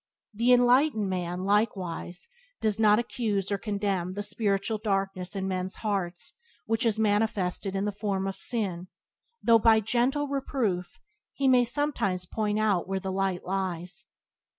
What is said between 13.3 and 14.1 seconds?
lies.